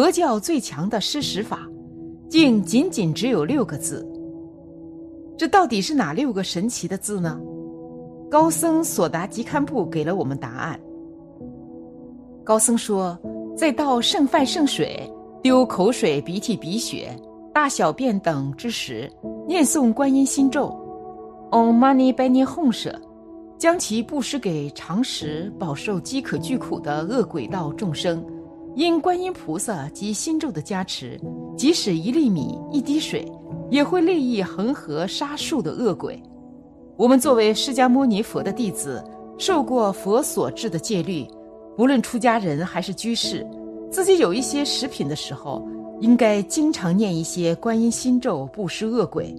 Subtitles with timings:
[0.00, 1.68] 佛教最强的施食法，
[2.26, 4.02] 竟仅仅只有六个字。
[5.36, 7.38] 这到底是哪六个神奇的字呢？
[8.30, 10.80] 高僧索达吉堪布给了我们答案。
[12.42, 13.14] 高僧说，
[13.54, 15.06] 在倒剩饭剩水、
[15.42, 17.14] 丢口水、鼻涕、鼻血、
[17.52, 19.06] 大小便等之时，
[19.46, 20.74] 念诵观音心咒
[21.50, 22.72] ，Om Mani p a m e Hum
[23.58, 28.24] 将其布施给常时饱受饥渴巨苦的恶鬼道众生。
[28.76, 31.20] 因观音菩萨及心咒的加持，
[31.56, 33.26] 即使一粒米、一滴水，
[33.68, 36.20] 也会利益恒河杀树的恶鬼。
[36.96, 39.02] 我们作为释迦牟尼佛的弟子，
[39.38, 41.26] 受过佛所制的戒律，
[41.76, 43.44] 不论出家人还是居士，
[43.90, 45.66] 自己有一些食品的时候，
[46.00, 49.34] 应该经常念一些观音心咒，布施恶鬼。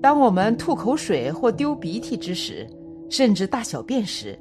[0.00, 2.64] 当我们吐口水或丢鼻涕之时，
[3.10, 4.38] 甚至大小便时，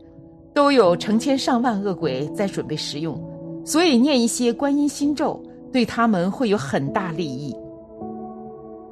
[0.53, 3.19] 都有成千上万恶鬼在准备食用，
[3.67, 5.37] 所以念一些观音心咒，
[5.73, 7.53] 对他们会有很大利益。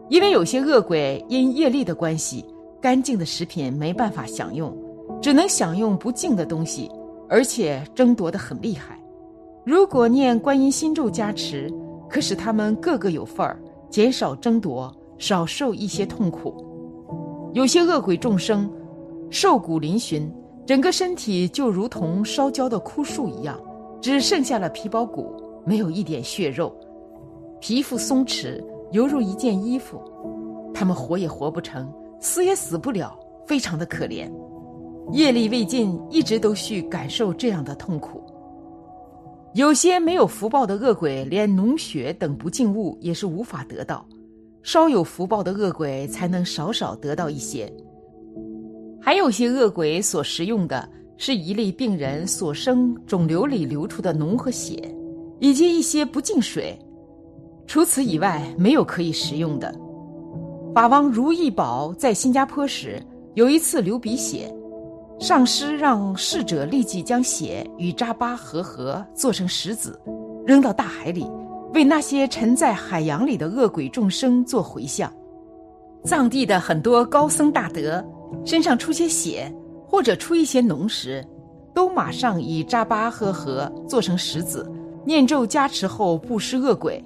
[0.09, 2.43] 因为有些恶鬼因业力的关系，
[2.81, 4.77] 干净的食品没办法享用，
[5.21, 6.91] 只能享用不净的东西，
[7.29, 8.99] 而且争夺的很厉害。
[9.65, 11.71] 如果念观音心咒加持，
[12.09, 13.57] 可使他们个个有份儿，
[13.89, 16.53] 减少争夺，少受一些痛苦。
[17.53, 18.69] 有些恶鬼众生。
[19.31, 20.29] 瘦骨嶙峋，
[20.67, 23.59] 整个身体就如同烧焦的枯树一样，
[24.05, 26.71] 只剩下了皮包骨，没有一点血肉，
[27.59, 29.99] 皮肤松弛，犹如一件衣服。
[30.75, 33.17] 他们活也活不成，死也死不了，
[33.47, 34.31] 非常的可怜。
[35.11, 38.21] 业力未尽，一直都需感受这样的痛苦。
[39.55, 44.05] 有些没有福报的恶鬼，连脓血等不净物也是无法得到；
[44.61, 47.67] 稍有福报的恶鬼，才能少少得到一些。
[49.01, 54.73] 还有些恶鬼所食用的是一类病人所生肿瘤里流出的脓和血，
[55.39, 56.77] 以及一些不净水。
[57.67, 59.73] 除此以外，没有可以食用的。
[60.73, 63.01] 法王如意宝在新加坡时，
[63.33, 64.53] 有一次流鼻血，
[65.19, 69.99] 上师让侍者立即将血与扎巴和合做成石子，
[70.45, 71.25] 扔到大海里，
[71.73, 75.11] 为那些沉在海洋里的恶鬼众生做回向。
[76.03, 78.03] 藏地的很多高僧大德。
[78.43, 79.53] 身上出些血，
[79.95, 81.25] 或者出一些农时，
[81.73, 84.69] 都马上以扎巴赫河做成石子，
[85.05, 87.01] 念咒加持后布施恶鬼。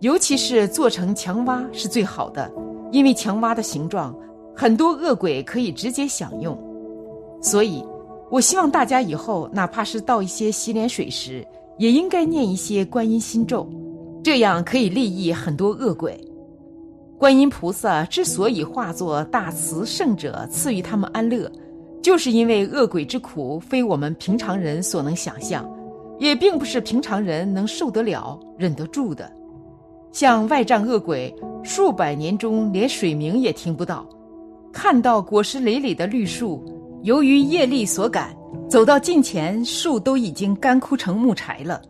[0.00, 2.52] 尤其是做成强蛙是最好的，
[2.92, 4.14] 因为强蛙的形状，
[4.54, 6.54] 很多恶鬼可以直接享用。
[7.40, 7.82] 所以，
[8.30, 11.42] 我希望大家以后哪怕是倒一些洗脸水时，
[11.78, 13.66] 也应该念一些观音心咒，
[14.22, 16.22] 这样可以利益很多恶鬼。
[17.16, 21.50] 观音菩萨之所以化作大慈圣者赐予他们安乐，
[22.02, 25.68] 就是因为恶鬼之苦非我们平常人所能想象，
[26.18, 29.30] 也并不是平常人能受得了、忍得住的。
[30.12, 34.04] 像外障恶鬼，数百年中连水鸣也听不到；
[34.72, 36.64] 看到果实累累的绿树，
[37.02, 38.34] 由于业力所感，
[38.68, 41.80] 走到近前，树都已经干枯成木柴了；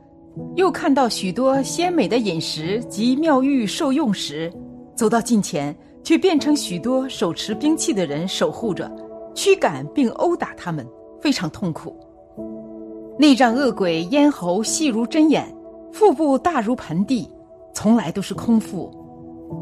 [0.56, 4.52] 又看到许多鲜美的饮食及妙玉受用时，
[4.94, 8.90] 走到近前，却变成许多手持兵器的人守护着，
[9.34, 10.86] 驱赶并殴打他们，
[11.20, 11.96] 非常痛苦。
[13.18, 15.44] 内障恶鬼咽喉细如针眼，
[15.92, 17.28] 腹部大如盆地，
[17.74, 18.90] 从来都是空腹。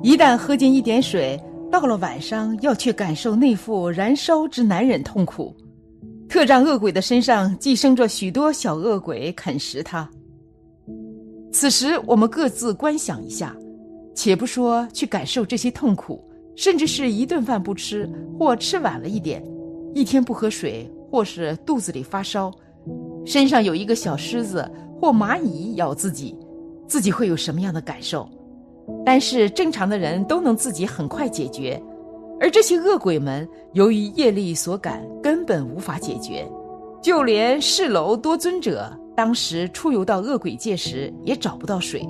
[0.02, 1.40] 一旦喝进一点水，
[1.70, 5.54] 到了晚上要去感受内腹燃烧之难忍痛苦。
[6.28, 10.08] 特障恶鬼的身上寄生着许多小恶鬼，啃食他。
[11.52, 13.56] 此时我们各自观想一下。
[14.14, 16.20] 且不说去感受这些痛苦，
[16.56, 19.40] 甚至是一顿饭不吃，或吃晚了一点，
[19.94, 22.52] 一天不喝水，或是肚子里发烧，
[23.24, 24.68] 身上有一个小虱子
[25.00, 26.36] 或蚂蚁咬自己，
[26.86, 28.28] 自己会有什么样的感受？
[29.04, 31.82] 但是正常的人都能自己很快解决，
[32.40, 36.46] 而这些恶鬼们由于业力所感，根本无法解决。
[37.02, 42.06] 就连世楼多尊者当时出游到恶鬼界时，也找不到水。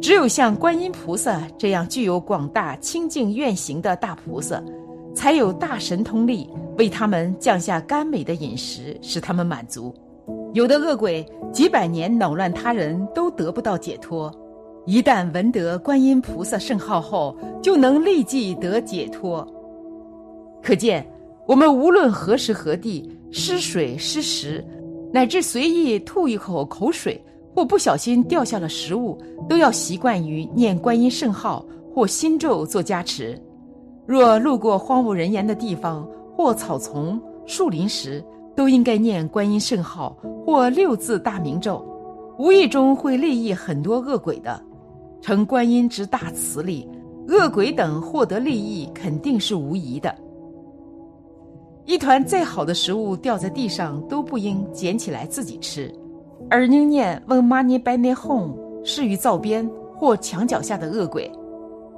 [0.00, 4.62] 只有像观音菩萨这样具有广大清净愿行的大菩萨，
[5.14, 6.48] 才有大神通力
[6.78, 9.94] 为他们降下甘美的饮食，使他们满足。
[10.54, 14.30] 有的恶鬼几百年恼乱他人，都得不到解脱；
[14.86, 19.46] 一旦闻得观音菩萨圣号后，就能立即得解脱。
[20.62, 21.06] 可见，
[21.46, 24.64] 我们无论何时何地失水失食，
[25.12, 27.22] 乃至随意吐一口口水。
[27.54, 33.36] 或不小心掉下了食物，都要习惯于念观音圣号或心咒做加持。
[34.06, 36.08] 若路过荒无人烟的地方
[36.38, 38.24] 或草丛、树林时，
[38.54, 41.84] 都应该念观音圣号或六字大明咒，
[42.38, 44.62] 无意中会利益很多恶鬼的。
[45.20, 46.88] 成观音之大慈力，
[47.26, 50.14] 恶鬼等获得利益肯定是无疑的。
[51.86, 55.92] 一团再好的食物掉在地上都不应捡起来自己吃，
[56.48, 58.54] 而应念问 money by my home
[58.84, 61.28] 是于灶边或墙角下的恶鬼。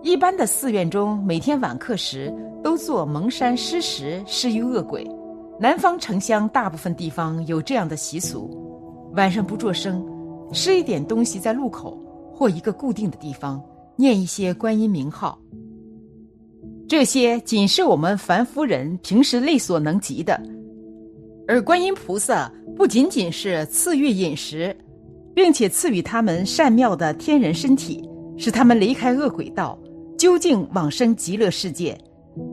[0.02, 5.06] 一般的寺院中，每天晚课时都做蒙山施食，施于恶鬼。
[5.58, 8.50] 南方城乡大部分地方有这样的习俗：
[9.14, 10.02] 晚上不作声，
[10.52, 12.02] 施一点东西在路口
[12.32, 13.62] 或一个固定的地方，
[13.94, 15.38] 念一些观音名号。
[16.88, 20.41] 这些仅是我们凡夫人平时力所能及的，
[21.46, 24.75] 而观音菩萨不仅仅是赐予饮食，
[25.35, 28.03] 并且赐予他们善妙的天人身体，
[28.38, 29.79] 使他们离开恶鬼道。
[30.20, 31.96] 究竟往生极乐世界，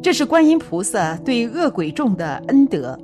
[0.01, 2.97] 这是观音菩萨对恶鬼众的恩德，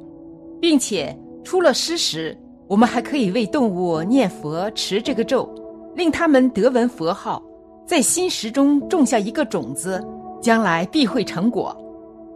[0.62, 1.14] 并且
[1.44, 2.34] 出了施时，
[2.70, 5.54] 我们还可以为动物念佛持这个咒，
[5.98, 7.44] 令他们得闻佛号，
[7.86, 10.02] 在心识中种下一个种子，
[10.42, 11.76] 将来必会成果。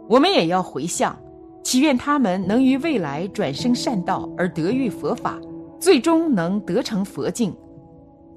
[0.06, 1.18] 我们也要回向，
[1.62, 5.40] 祈愿他们能于未来转生善道而得遇佛法，
[5.80, 7.56] 最终能得成佛境。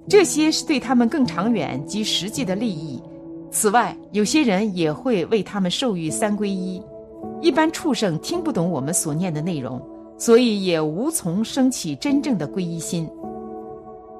[0.07, 3.03] 这些是对他们更长远及实际的利益。
[3.51, 6.81] 此外，有些人也会为他们授予三皈依。
[7.41, 9.81] 一般畜生听不懂我们所念的内容，
[10.17, 13.07] 所以也无从升起真正的皈依心。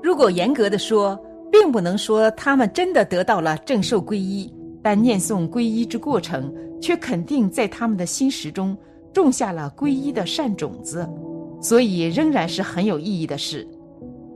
[0.04, 1.18] 如果严格的说，
[1.52, 4.52] 并不能说他们真的得到了正受皈依，
[4.82, 8.78] 但念诵皈依之过程，却肯定在他们的心识中
[9.14, 11.08] 种下了皈依的善种子，
[11.62, 13.68] 所以仍然是很有意义的事。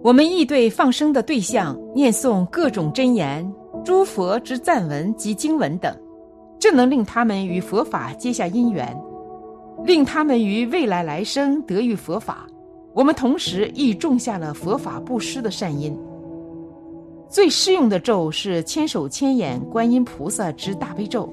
[0.03, 3.51] 我们亦对放生的对象念诵各种真言。
[3.85, 5.95] 诸佛之赞文及经文等，
[6.57, 8.99] 这能令他们与佛法结下因缘，
[9.85, 12.47] 令他们于未来来生得遇佛法。
[12.95, 15.95] 我们同时亦种下了佛法布施的善因。
[17.29, 21.31] 最适用的咒是千手千眼观音菩萨之大悲咒、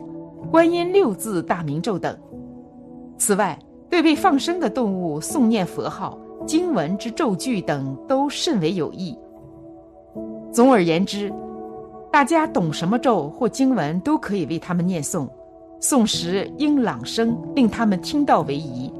[0.51, 2.15] 观音六字大明咒等。
[3.17, 3.59] 此外，
[3.89, 9.19] 对被放生的动物诵念佛号、经文之咒句等都甚为有益。
[10.53, 11.33] 总而言之。
[12.13, 15.27] 大家懂什么咒或经文，都可以为他们念诵。
[15.81, 18.93] 诵时应朗声，令他们听到为宜。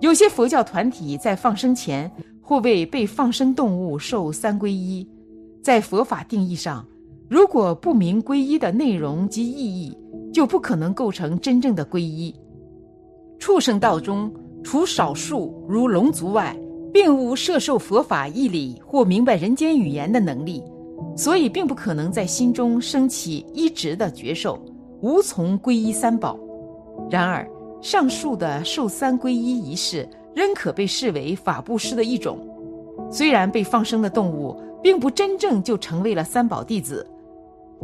[0.00, 2.10] 有些佛教团体在放生前
[2.40, 5.06] 或为被放生动物受三皈依。
[5.62, 6.82] 在佛法定义上，
[7.28, 9.94] 如果不明皈依的内容及意义，
[10.32, 12.34] 就不可能构成真正的皈依。
[13.38, 14.32] 畜生道中，
[14.64, 16.56] 除少数如龙族外，
[16.94, 20.62] 并无摄受佛法义理或明白人间语言的能力。
[21.16, 24.58] 所以，并不可能在心中升起一直的觉受，
[25.00, 26.38] 无从皈依三宝。
[27.10, 27.48] 然而，
[27.80, 32.38] 上述的受三皈依仪式仍可被视为法布施的一种。
[33.10, 37.06] 虽然被放生的动物并不真正就成为了三宝弟子，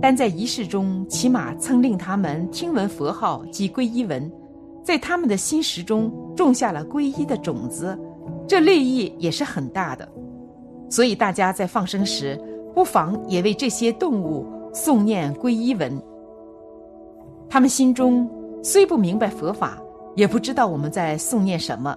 [0.01, 4.31] 但在仪式中起码曾令他们听闻佛号及皈依文，
[4.83, 7.99] 在他们的心识中种下了皈依的种子，
[8.47, 10.07] 这利益也是很大的。
[10.91, 12.39] 所以，大家在放生时。
[12.75, 16.01] 不妨也为这些动物诵念皈依文。
[17.49, 18.29] 他们心中
[18.63, 19.79] 虽不明白佛法，
[20.17, 21.97] 也不知道我们在诵念什么，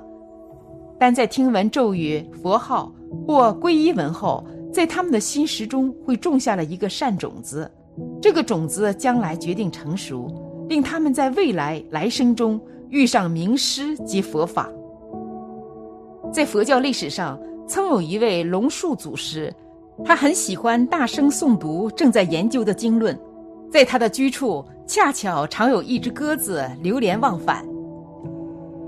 [1.00, 2.92] 但在听闻咒语、佛号
[3.26, 7.72] 或皈依文后，在他们的心识中会种下了一个善种子。
[8.22, 10.30] 这个种子将来决定成熟，
[10.68, 14.70] 令他们在未来来生中遇上名师及佛法。
[16.34, 19.54] 在佛教历史上，曾有一位龙树祖师。
[20.04, 23.18] 他很喜欢大声诵读正在研究的经论，
[23.72, 27.66] 在他的居处恰巧常有一只鸽子流连忘返。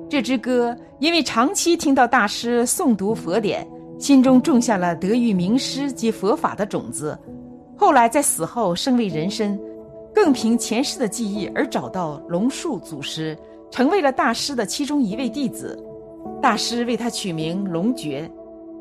[0.10, 3.66] 这只鸽因为长期听到大师诵读佛典，
[4.00, 7.18] 心中种下了得遇名师及佛法的种子。
[7.78, 9.60] 后来在死后升为人身，
[10.14, 13.38] 更凭前世的记忆而找到龙树祖师，
[13.70, 15.82] 成为了大师的其中一位弟子。
[16.42, 18.30] 大师为他取名龙觉。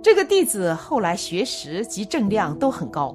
[0.06, 3.12] 这个弟子后来学识及正量都很高，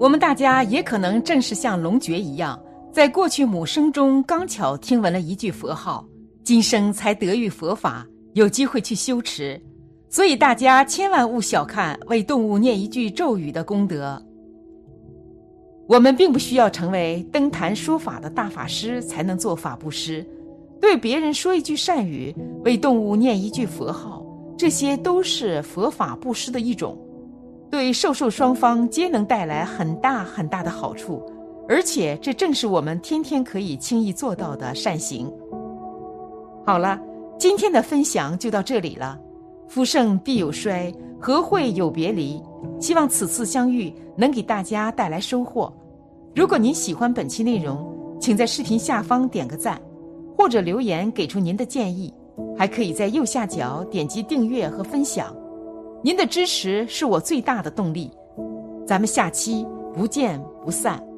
[0.00, 2.60] 我们大家也可能正是像龙觉一样，
[2.92, 6.04] 在过去母生中刚巧听闻了一句佛号，
[6.42, 9.62] 今生才得遇佛法，有机会去修持。
[10.08, 14.20] 所以大家千万勿小看为动物念一句咒语的功德。
[15.86, 20.26] 我们并不需要成为登坛说法的大法师才能做法布施，
[20.80, 24.21] 对别人说一句善语，为动物念一句佛号。
[24.62, 26.96] 这些都是佛法布施的一种，
[27.68, 31.20] 对受受双方皆能带来很大很大的好处，
[31.68, 35.28] 而且这正是我们天天可以轻易做到的善行。
[36.64, 36.96] 好了，
[37.40, 39.18] 今天的分享就到这里了。
[39.66, 42.40] 夫盛必有衰，和会有别离？
[42.78, 45.72] 希望此次相遇能给大家带来收获。
[46.36, 47.84] 如果您喜欢本期内容，
[48.20, 49.82] 请在视频下方点个赞，
[50.38, 52.14] 或者留言给出您的建议。
[52.56, 55.34] 还可以在右下角点击订阅和分享。
[56.02, 58.10] 您的支持是我最大的动力。
[58.86, 61.11] 咱们下期不见不散。